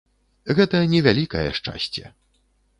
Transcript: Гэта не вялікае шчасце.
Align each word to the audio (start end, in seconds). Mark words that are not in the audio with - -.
Гэта 0.59 0.81
не 0.95 1.03
вялікае 1.09 1.45
шчасце. 1.61 2.05